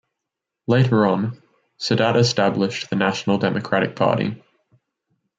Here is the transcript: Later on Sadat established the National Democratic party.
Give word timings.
Later 0.65 1.05
on 1.05 1.39
Sadat 1.79 2.15
established 2.15 2.89
the 2.89 2.95
National 2.95 3.37
Democratic 3.37 3.95
party. 3.95 4.41